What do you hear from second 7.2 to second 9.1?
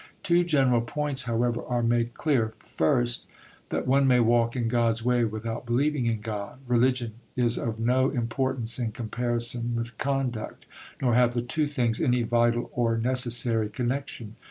is of no importance in